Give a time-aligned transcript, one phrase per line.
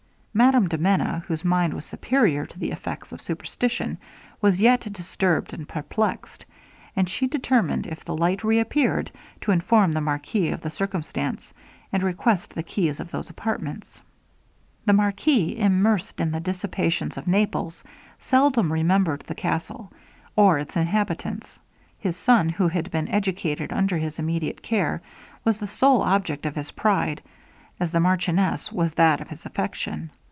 [0.33, 3.97] Madame de Menon, whose mind was superior to the effects of superstition,
[4.39, 6.45] was yet disturbed and perplexed,
[6.95, 9.11] and she determined, if the light reappeared,
[9.41, 11.53] to inform the marquis of the circumstance,
[11.91, 14.01] and request the keys of those apartments.
[14.85, 17.83] The marquis, immersed in the dissipations of Naples,
[18.17, 19.91] seldom remembered the castle,
[20.37, 21.59] or its inhabitants.
[21.99, 25.01] His son, who had been educated under his immediate care,
[25.43, 27.21] was the sole object of his pride,
[27.81, 30.09] as the marchioness was that of his affection.